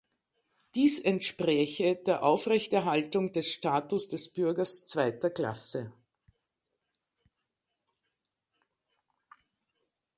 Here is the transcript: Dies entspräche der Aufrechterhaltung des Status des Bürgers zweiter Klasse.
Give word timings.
Dies 0.73 0.97
entspräche 0.97 1.95
der 1.95 2.23
Aufrechterhaltung 2.23 3.31
des 3.33 3.51
Status 3.53 4.07
des 4.09 4.29
Bürgers 4.29 4.87
zweiter 4.87 5.29
Klasse. 5.29 5.93